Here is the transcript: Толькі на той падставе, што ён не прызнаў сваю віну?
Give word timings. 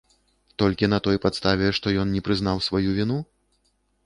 Толькі 0.61 0.87
на 0.93 0.99
той 1.07 1.19
падставе, 1.25 1.69
што 1.79 1.93
ён 2.05 2.15
не 2.15 2.23
прызнаў 2.29 2.63
сваю 2.71 2.89
віну? 2.97 3.21